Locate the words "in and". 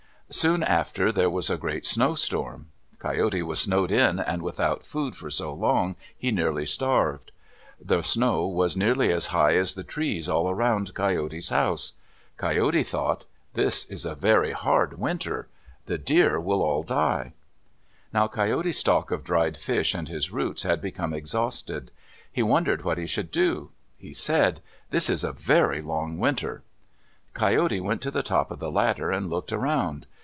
3.91-4.41